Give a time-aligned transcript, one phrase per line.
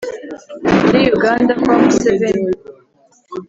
[0.81, 2.49] muri yuganda kwa museveni